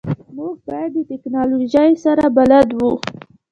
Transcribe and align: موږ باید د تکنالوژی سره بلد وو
موږ 0.35 0.53
باید 0.67 0.91
د 0.95 0.99
تکنالوژی 1.11 1.89
سره 2.03 2.23
بلد 2.37 2.67
وو 2.77 2.91